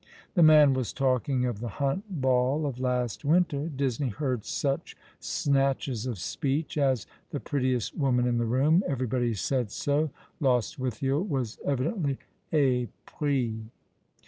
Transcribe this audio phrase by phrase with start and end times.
[0.33, 3.69] The man was talking of the Hunt Ball of last winter.
[3.69, 9.35] Disney heard such snatches of speech as ^' the prettiest woman in the room,"" everybody
[9.35, 10.09] said so,""
[10.41, 12.17] Lostwithiel was evidently
[12.51, 13.61] epris."